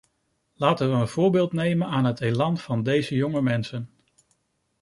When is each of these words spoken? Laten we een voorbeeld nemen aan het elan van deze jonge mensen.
Laten 0.55 0.89
we 0.89 0.95
een 0.95 1.07
voorbeeld 1.07 1.53
nemen 1.53 1.87
aan 1.87 2.05
het 2.05 2.21
elan 2.21 2.57
van 2.57 2.83
deze 2.83 3.15
jonge 3.15 3.41
mensen. 3.41 3.89